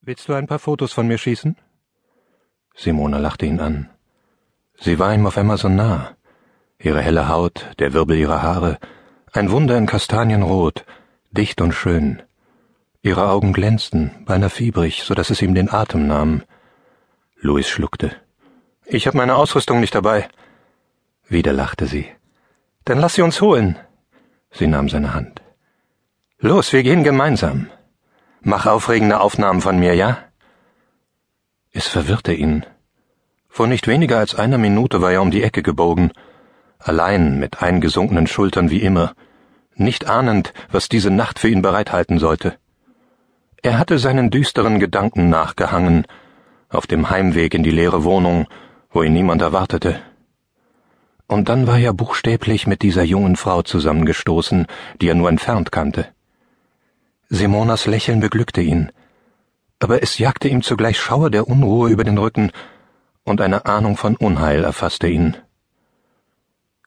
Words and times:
Willst 0.00 0.28
du 0.28 0.34
ein 0.34 0.46
paar 0.46 0.58
Fotos 0.60 0.92
von 0.92 1.08
mir 1.08 1.18
schießen? 1.18 1.56
Simona 2.74 3.18
lachte 3.18 3.46
ihn 3.46 3.60
an. 3.60 3.90
Sie 4.76 4.98
war 4.98 5.12
ihm 5.12 5.26
auf 5.26 5.36
einmal 5.36 5.58
so 5.58 5.68
nah. 5.68 6.16
Ihre 6.78 7.02
helle 7.02 7.28
Haut, 7.28 7.66
der 7.80 7.92
Wirbel 7.92 8.16
ihrer 8.16 8.40
Haare, 8.40 8.78
ein 9.32 9.50
Wunder 9.50 9.76
in 9.76 9.86
Kastanienrot, 9.86 10.84
dicht 11.32 11.60
und 11.60 11.72
schön. 11.72 12.22
Ihre 13.02 13.28
Augen 13.28 13.52
glänzten, 13.52 14.24
beinahe 14.24 14.50
fiebrig, 14.50 15.02
so 15.02 15.14
dass 15.14 15.30
es 15.30 15.42
ihm 15.42 15.54
den 15.54 15.68
Atem 15.68 16.06
nahm. 16.06 16.42
Louis 17.40 17.68
schluckte. 17.68 18.12
Ich 18.86 19.06
habe 19.08 19.16
meine 19.16 19.34
Ausrüstung 19.34 19.80
nicht 19.80 19.94
dabei. 19.94 20.28
Wieder 21.28 21.52
lachte 21.52 21.86
sie. 21.86 22.06
Dann 22.84 22.98
lass 22.98 23.14
sie 23.14 23.22
uns 23.22 23.40
holen. 23.40 23.76
Sie 24.52 24.68
nahm 24.68 24.88
seine 24.88 25.12
Hand. 25.12 25.42
Los, 26.38 26.72
wir 26.72 26.84
gehen 26.84 27.02
gemeinsam. 27.02 27.68
Mach 28.40 28.66
aufregende 28.66 29.20
Aufnahmen 29.20 29.60
von 29.60 29.78
mir, 29.78 29.94
ja? 29.94 30.18
Es 31.72 31.88
verwirrte 31.88 32.32
ihn. 32.32 32.64
Vor 33.48 33.66
nicht 33.66 33.88
weniger 33.88 34.18
als 34.18 34.34
einer 34.34 34.58
Minute 34.58 35.02
war 35.02 35.12
er 35.12 35.22
um 35.22 35.30
die 35.30 35.42
Ecke 35.42 35.62
gebogen, 35.62 36.12
allein 36.78 37.38
mit 37.38 37.62
eingesunkenen 37.62 38.26
Schultern 38.26 38.70
wie 38.70 38.82
immer, 38.82 39.14
nicht 39.74 40.08
ahnend, 40.08 40.52
was 40.70 40.88
diese 40.88 41.10
Nacht 41.10 41.38
für 41.38 41.48
ihn 41.48 41.62
bereithalten 41.62 42.18
sollte. 42.18 42.56
Er 43.62 43.78
hatte 43.78 43.98
seinen 43.98 44.30
düsteren 44.30 44.78
Gedanken 44.78 45.30
nachgehangen, 45.30 46.06
auf 46.68 46.86
dem 46.86 47.10
Heimweg 47.10 47.54
in 47.54 47.64
die 47.64 47.70
leere 47.70 48.04
Wohnung, 48.04 48.46
wo 48.90 49.02
ihn 49.02 49.12
niemand 49.12 49.42
erwartete. 49.42 50.00
Und 51.26 51.48
dann 51.48 51.66
war 51.66 51.78
er 51.78 51.92
buchstäblich 51.92 52.66
mit 52.66 52.82
dieser 52.82 53.02
jungen 53.02 53.36
Frau 53.36 53.62
zusammengestoßen, 53.62 54.66
die 55.00 55.08
er 55.08 55.14
nur 55.14 55.28
entfernt 55.28 55.72
kannte. 55.72 56.06
Simonas 57.30 57.84
Lächeln 57.84 58.20
beglückte 58.20 58.62
ihn, 58.62 58.90
aber 59.80 60.02
es 60.02 60.16
jagte 60.16 60.48
ihm 60.48 60.62
zugleich 60.62 60.98
Schauer 60.98 61.30
der 61.30 61.46
Unruhe 61.46 61.90
über 61.90 62.02
den 62.02 62.16
Rücken, 62.16 62.52
und 63.22 63.42
eine 63.42 63.66
Ahnung 63.66 63.98
von 63.98 64.16
Unheil 64.16 64.64
erfasste 64.64 65.08
ihn. 65.08 65.36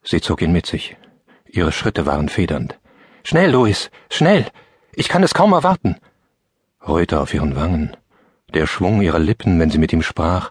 Sie 0.02 0.20
zog 0.20 0.42
ihn 0.42 0.52
mit 0.52 0.66
sich. 0.66 0.98
Ihre 1.46 1.72
Schritte 1.72 2.08
waren 2.08 2.28
federnd. 2.28 2.80
Schnell, 3.24 3.52
Louis, 3.52 3.92
schnell! 4.10 4.48
Ich 4.96 5.10
kann 5.10 5.22
es 5.22 5.36
kaum 5.36 5.54
erwarten! 5.54 5.98
Röte 6.88 7.20
auf 7.20 7.36
ihren 7.36 7.56
Wangen, 7.56 7.96
der 8.56 8.66
Schwung 8.66 9.04
ihrer 9.04 9.20
Lippen, 9.20 9.60
wenn 9.60 9.70
sie 9.70 9.78
mit 9.78 9.94
ihm 9.94 10.02
sprach, 10.02 10.50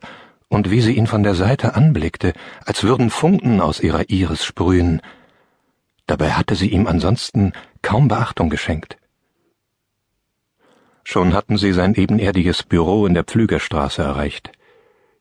und 0.48 0.70
wie 0.70 0.82
sie 0.82 0.92
ihn 0.92 1.08
von 1.08 1.24
der 1.24 1.34
Seite 1.34 1.74
anblickte, 1.74 2.32
als 2.64 2.84
würden 2.84 3.10
Funken 3.10 3.60
aus 3.60 3.80
ihrer 3.80 4.08
Iris 4.08 4.44
sprühen. 4.44 5.02
Dabei 6.06 6.30
hatte 6.32 6.54
sie 6.54 6.68
ihm 6.68 6.86
ansonsten 6.86 7.52
kaum 7.82 8.06
Beachtung 8.06 8.50
geschenkt. 8.50 8.99
Schon 11.12 11.34
hatten 11.34 11.58
sie 11.58 11.72
sein 11.72 11.96
ebenerdiges 11.96 12.62
Büro 12.62 13.04
in 13.04 13.14
der 13.14 13.24
Pflügerstraße 13.24 14.00
erreicht. 14.00 14.52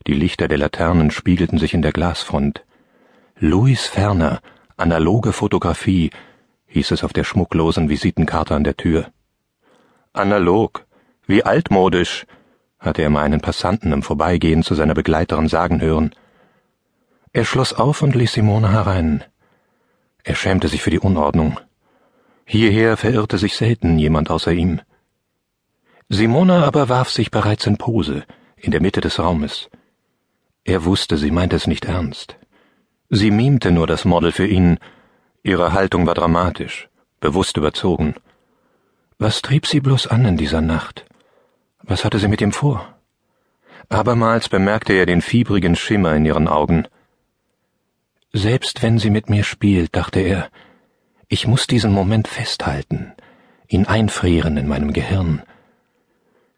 Die 0.06 0.14
Lichter 0.14 0.48
der 0.48 0.60
Laternen 0.60 1.10
spiegelten 1.10 1.58
sich 1.58 1.74
in 1.74 1.82
der 1.82 1.92
Glasfront. 1.92 2.64
Louis 3.40 3.88
Ferner, 3.88 4.40
analoge 4.78 5.34
Fotografie, 5.34 6.12
hieß 6.68 6.92
es 6.92 7.04
auf 7.04 7.12
der 7.12 7.24
schmucklosen 7.24 7.90
Visitenkarte 7.90 8.54
an 8.54 8.64
der 8.64 8.78
Tür. 8.78 9.08
Analog, 10.14 10.86
wie 11.26 11.42
altmodisch, 11.42 12.28
hatte 12.78 13.02
er 13.02 13.10
mal 13.10 13.24
einen 13.24 13.42
Passanten 13.42 13.92
im 13.92 14.04
Vorbeigehen 14.04 14.62
zu 14.62 14.76
seiner 14.76 14.94
Begleiterin 14.94 15.48
sagen 15.48 15.82
hören. 15.82 16.14
Er 17.34 17.46
schloss 17.46 17.74
auf 17.74 18.04
und 18.04 18.14
ließ 18.14 18.34
Simone 18.34 18.72
herein. 18.72 19.24
Er 20.22 20.36
schämte 20.36 20.68
sich 20.68 20.84
für 20.84 20.92
die 20.92 21.00
Unordnung. 21.00 21.60
Hierher 22.46 22.96
verirrte 22.96 23.40
sich 23.40 23.56
selten 23.56 23.98
jemand 23.98 24.30
außer 24.30 24.52
ihm. 24.52 24.82
Simona 26.12 26.66
aber 26.66 26.90
warf 26.90 27.12
sich 27.12 27.30
bereits 27.30 27.68
in 27.68 27.78
Pose, 27.78 28.26
in 28.58 28.72
der 28.72 28.82
Mitte 28.82 29.00
des 29.00 29.20
Raumes. 29.20 29.70
Er 30.64 30.84
wusste, 30.84 31.18
sie 31.18 31.30
meinte 31.30 31.56
es 31.56 31.68
nicht 31.68 31.86
ernst. 31.86 32.36
Sie 33.12 33.30
mimte 33.30 33.72
nur 33.72 33.86
das 33.86 34.06
Model 34.06 34.32
für 34.32 34.48
ihn. 34.48 34.80
Ihre 35.44 35.72
Haltung 35.74 36.08
war 36.08 36.16
dramatisch, 36.16 36.90
bewusst 37.20 37.58
überzogen. 37.58 38.16
Was 39.20 39.44
trieb 39.44 39.68
sie 39.68 39.82
bloß 39.82 40.08
an 40.08 40.26
in 40.26 40.38
dieser 40.38 40.62
Nacht? 40.62 41.06
Was 41.84 42.04
hatte 42.04 42.18
sie 42.18 42.28
mit 42.28 42.42
ihm 42.42 42.54
vor? 42.54 42.96
Abermals 43.90 44.50
bemerkte 44.50 44.94
er 44.94 45.06
den 45.06 45.22
fiebrigen 45.22 45.76
Schimmer 45.76 46.16
in 46.16 46.26
ihren 46.26 46.48
Augen. 46.48 46.88
Selbst 48.34 48.82
wenn 48.82 48.98
sie 48.98 49.10
mit 49.12 49.30
mir 49.30 49.44
spielt, 49.44 49.96
dachte 49.96 50.22
er, 50.22 50.50
ich 51.28 51.46
muss 51.46 51.68
diesen 51.68 51.92
Moment 51.92 52.28
festhalten, 52.28 53.14
ihn 53.68 53.86
einfrieren 53.86 54.58
in 54.58 54.68
meinem 54.68 54.94
Gehirn. 54.94 55.44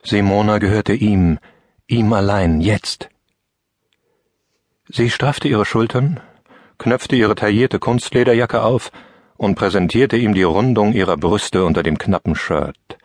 Simona 0.03 0.57
gehörte 0.57 0.93
ihm, 0.93 1.39
ihm 1.87 2.11
allein, 2.13 2.61
jetzt. 2.61 3.09
Sie 4.87 5.09
straffte 5.09 5.47
ihre 5.47 5.65
Schultern, 5.65 6.19
knöpfte 6.77 7.15
ihre 7.15 7.35
taillierte 7.35 7.79
Kunstlederjacke 7.79 8.63
auf 8.63 8.91
und 9.37 9.55
präsentierte 9.55 10.17
ihm 10.17 10.33
die 10.33 10.43
Rundung 10.43 10.93
ihrer 10.93 11.17
Brüste 11.17 11.63
unter 11.65 11.83
dem 11.83 11.97
knappen 11.97 12.35
Shirt. 12.35 12.97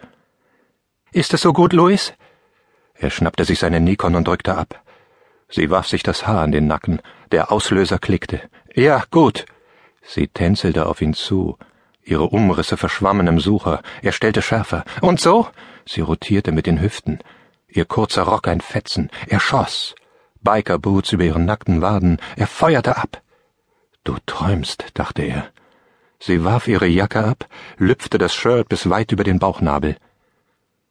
Ist 1.12 1.34
es 1.34 1.42
so 1.42 1.52
gut, 1.52 1.72
Louis? 1.72 2.12
Er 2.94 3.10
schnappte 3.10 3.44
sich 3.44 3.58
seine 3.58 3.80
Nikon 3.80 4.14
und 4.14 4.26
drückte 4.26 4.56
ab. 4.56 4.82
Sie 5.48 5.70
warf 5.70 5.86
sich 5.86 6.02
das 6.02 6.26
Haar 6.26 6.42
an 6.42 6.52
den 6.52 6.66
Nacken. 6.66 7.00
Der 7.30 7.52
Auslöser 7.52 7.98
klickte. 7.98 8.40
Ja, 8.74 9.04
gut. 9.10 9.46
Sie 10.02 10.28
tänzelte 10.28 10.86
auf 10.86 11.00
ihn 11.02 11.14
zu. 11.14 11.58
Ihre 12.06 12.28
Umrisse 12.28 12.77
verschwammen 12.77 13.27
im 13.27 13.41
Sucher. 13.41 13.83
Er 14.00 14.12
stellte 14.12 14.41
schärfer. 14.41 14.84
Und 15.00 15.21
so? 15.21 15.49
Sie 15.84 16.00
rotierte 16.00 16.53
mit 16.53 16.67
den 16.67 16.81
Hüften. 16.81 17.19
Ihr 17.69 17.84
kurzer 17.84 18.22
Rock 18.22 18.47
ein 18.47 18.61
Fetzen. 18.61 19.11
Er 19.27 19.41
schoss. 19.41 19.97
Bikerboots 20.41 21.11
über 21.12 21.25
ihren 21.25 21.44
nackten 21.44 21.83
Waden. 21.83 22.19
Er 22.37 22.47
feuerte 22.47 22.97
ab. 22.97 23.22
Du 24.05 24.17
träumst, 24.25 24.84
dachte 24.94 25.22
er. 25.22 25.49
Sie 26.21 26.44
warf 26.44 26.69
ihre 26.69 26.87
Jacke 26.87 27.25
ab, 27.25 27.49
lüpfte 27.77 28.19
das 28.19 28.34
Shirt 28.34 28.69
bis 28.69 28.88
weit 28.88 29.11
über 29.11 29.25
den 29.25 29.41
Bauchnabel. 29.41 29.97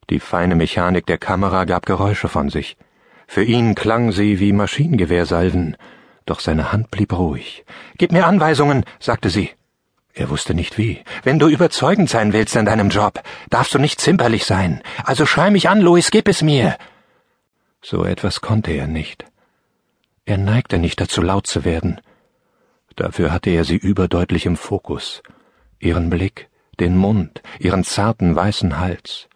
Die 0.10 0.20
feine 0.20 0.56
Mechanik 0.56 1.06
der 1.06 1.18
Kamera 1.18 1.64
gab 1.64 1.86
Geräusche 1.86 2.28
von 2.28 2.50
sich. 2.50 2.78
Für 3.26 3.44
ihn 3.44 3.74
klang 3.74 4.12
sie 4.12 4.42
wie 4.42 4.52
Maschinengewehrsalven, 4.52 5.78
doch 6.26 6.42
seine 6.42 6.74
Hand 6.74 6.92
blieb 6.92 7.14
ruhig. 7.14 7.66
Gib 7.98 8.12
mir 8.12 8.28
Anweisungen, 8.28 8.84
sagte 9.00 9.30
sie. 9.30 9.52
Er 10.18 10.30
wusste 10.30 10.54
nicht 10.54 10.78
wie. 10.78 11.04
Wenn 11.24 11.40
du 11.40 11.50
überzeugend 11.50 12.10
sein 12.10 12.32
willst 12.32 12.56
in 12.56 12.66
deinem 12.66 12.90
Job, 12.90 13.22
darfst 13.50 13.74
du 13.74 13.80
nicht 13.80 14.00
zimperlich 14.00 14.46
sein. 14.46 14.82
Also 15.04 15.26
schrei 15.26 15.52
mich 15.52 15.68
an, 15.68 15.82
Louis, 15.82 16.10
gib 16.10 16.30
es 16.30 16.42
mir. 16.42 16.78
So 17.82 18.06
etwas 18.06 18.40
konnte 18.40 18.72
er 18.72 18.88
nicht. 18.88 19.26
Er 20.26 20.38
neigte 20.38 20.78
nicht 20.78 21.02
dazu, 21.02 21.22
laut 21.22 21.48
zu 21.48 21.66
werden. 21.66 22.00
Dafür 22.96 23.34
hatte 23.34 23.50
er 23.50 23.66
sie 23.66 23.76
überdeutlich 23.76 24.46
im 24.46 24.56
Fokus. 24.56 25.22
Ihren 25.80 26.10
Blick, 26.10 26.50
den 26.80 26.96
Mund, 26.96 27.42
ihren 27.60 27.84
zarten 27.84 28.38
weißen 28.38 28.80
Hals. 28.80 29.28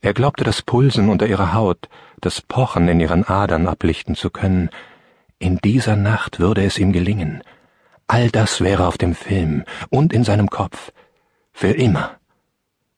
Er 0.00 0.14
glaubte 0.14 0.44
das 0.44 0.62
Pulsen 0.62 1.10
unter 1.10 1.26
ihrer 1.26 1.52
Haut, 1.52 1.90
das 2.22 2.40
Pochen 2.40 2.88
in 2.88 3.00
ihren 3.00 3.24
Adern 3.24 3.68
ablichten 3.68 4.14
zu 4.14 4.30
können. 4.30 4.70
In 5.38 5.58
dieser 5.58 5.96
Nacht 5.96 6.40
würde 6.40 6.64
es 6.64 6.78
ihm 6.78 6.92
gelingen. 6.92 7.44
All 8.12 8.28
das 8.28 8.60
wäre 8.60 8.88
auf 8.88 8.98
dem 8.98 9.14
Film 9.14 9.62
und 9.88 10.12
in 10.12 10.24
seinem 10.24 10.50
Kopf. 10.50 10.90
Für 11.52 11.70
immer. 11.70 12.16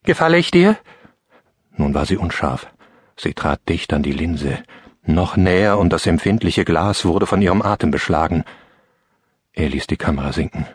Gefalle 0.05 0.39
ich 0.39 0.51
dir? 0.51 0.79
Nun 1.77 1.93
war 1.93 2.07
sie 2.07 2.17
unscharf. 2.17 2.67
Sie 3.15 3.35
trat 3.35 3.61
dicht 3.69 3.93
an 3.93 4.03
die 4.03 4.15
Linse, 4.15 4.63
noch 5.05 5.37
näher 5.37 5.77
und 5.77 5.93
das 5.93 6.07
empfindliche 6.07 6.65
Glas 6.65 7.05
wurde 7.05 7.27
von 7.27 7.43
ihrem 7.43 7.61
Atem 7.61 7.91
beschlagen. 7.91 8.45
Er 9.53 9.69
ließ 9.69 9.87
die 9.87 9.99
Kamera 9.99 10.33
sinken. 10.33 10.67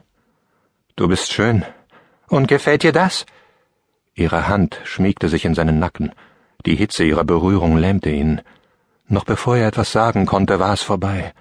Du 0.96 1.08
bist 1.08 1.34
schön. 1.34 1.66
Und 2.28 2.48
gefällt 2.48 2.84
dir 2.84 2.92
das? 2.92 3.26
Ihre 4.14 4.48
Hand 4.48 4.80
schmiegte 4.84 5.30
sich 5.30 5.46
in 5.46 5.56
seinen 5.56 5.80
Nacken. 5.80 6.12
Die 6.68 6.76
Hitze 6.76 7.04
ihrer 7.06 7.24
Berührung 7.24 7.76
lähmte 7.76 8.12
ihn. 8.12 8.42
Noch 9.08 9.24
bevor 9.24 9.58
er 9.58 9.70
etwas 9.70 9.92
sagen 9.92 10.28
konnte, 10.28 10.60
war 10.60 10.74
es 10.74 10.84
vorbei. 10.84 11.34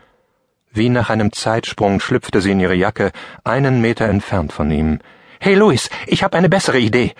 Wie 0.73 0.89
nach 0.89 1.11
einem 1.11 1.33
Zeitsprung 1.33 2.01
schlüpfte 2.01 2.41
sie 2.41 2.53
in 2.53 2.61
ihre 2.61 2.75
Jacke, 2.75 3.13
einen 3.45 3.81
Meter 3.81 4.07
entfernt 4.07 4.53
von 4.53 4.71
ihm. 4.71 5.01
Hey, 5.41 5.55
Louis, 5.55 5.91
ich 6.07 6.23
habe 6.23 6.37
eine 6.37 6.49
bessere 6.49 6.79
Idee. 6.79 7.15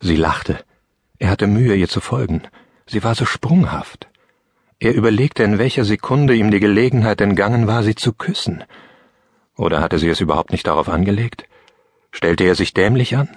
Sie 0.00 0.16
lachte. 0.16 0.58
Er 1.18 1.30
hatte 1.30 1.46
Mühe, 1.46 1.74
ihr 1.74 1.88
zu 1.88 2.00
folgen. 2.00 2.42
Sie 2.86 3.04
war 3.04 3.14
so 3.14 3.24
sprunghaft. 3.24 4.08
Er 4.78 4.94
überlegte, 4.94 5.42
in 5.42 5.58
welcher 5.58 5.84
Sekunde 5.84 6.34
ihm 6.34 6.50
die 6.50 6.60
Gelegenheit 6.60 7.20
entgangen 7.20 7.66
war, 7.66 7.82
sie 7.82 7.94
zu 7.94 8.12
küssen. 8.12 8.64
Oder 9.56 9.80
hatte 9.82 9.98
sie 9.98 10.08
es 10.08 10.20
überhaupt 10.20 10.52
nicht 10.52 10.66
darauf 10.66 10.88
angelegt? 10.88 11.44
Stellte 12.12 12.44
er 12.44 12.54
sich 12.54 12.72
dämlich 12.72 13.16
an? 13.16 13.28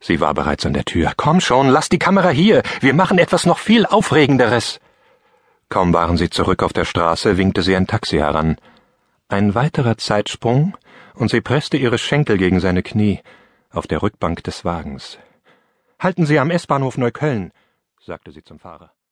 Sie 0.00 0.20
war 0.20 0.34
bereits 0.34 0.64
an 0.64 0.72
der 0.72 0.84
Tür. 0.84 1.12
Komm 1.16 1.40
schon, 1.40 1.68
lass 1.68 1.88
die 1.88 1.98
Kamera 1.98 2.30
hier. 2.30 2.62
Wir 2.80 2.94
machen 2.94 3.18
etwas 3.18 3.44
noch 3.44 3.58
viel 3.58 3.86
Aufregenderes. 3.86 4.80
Kaum 5.72 5.94
waren 5.94 6.18
sie 6.18 6.28
zurück 6.28 6.62
auf 6.62 6.74
der 6.74 6.84
Straße, 6.84 7.38
winkte 7.38 7.62
sie 7.62 7.74
ein 7.74 7.86
Taxi 7.86 8.18
heran. 8.18 8.56
Ein 9.28 9.54
weiterer 9.54 9.96
Zeitsprung, 9.96 10.76
und 11.14 11.30
sie 11.30 11.40
presste 11.40 11.78
ihre 11.78 11.96
Schenkel 11.96 12.36
gegen 12.36 12.60
seine 12.60 12.82
Knie 12.82 13.20
auf 13.70 13.86
der 13.86 14.02
Rückbank 14.02 14.44
des 14.44 14.66
Wagens. 14.66 15.18
Halten 15.98 16.26
Sie 16.26 16.38
am 16.38 16.50
S-Bahnhof 16.50 16.98
Neukölln, 16.98 17.52
sagte 18.04 18.32
sie 18.32 18.44
zum 18.44 18.58
Fahrer. 18.58 18.92